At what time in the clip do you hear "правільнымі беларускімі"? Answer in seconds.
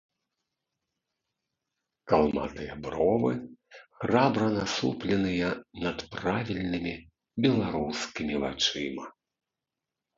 6.17-8.33